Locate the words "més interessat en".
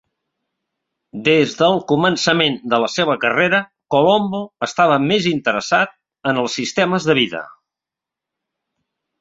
5.07-6.43